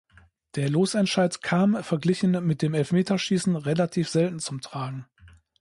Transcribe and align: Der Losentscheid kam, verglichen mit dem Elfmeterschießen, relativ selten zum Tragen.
Der 0.55 0.67
Losentscheid 0.67 1.43
kam, 1.43 1.83
verglichen 1.83 2.31
mit 2.43 2.63
dem 2.63 2.73
Elfmeterschießen, 2.73 3.55
relativ 3.55 4.09
selten 4.09 4.39
zum 4.39 4.59
Tragen. 4.59 5.05